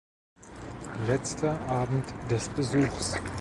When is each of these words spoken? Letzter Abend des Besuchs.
Letzter 1.05 1.59
Abend 1.69 2.01
des 2.31 2.49
Besuchs. 2.55 3.21